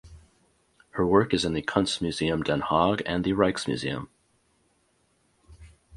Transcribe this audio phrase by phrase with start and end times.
[0.93, 4.07] Her work is in the Kunstmuseum Den Haag and the Rijksmuseum.